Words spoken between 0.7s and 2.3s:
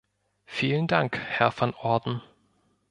Dank, Herr van Orden.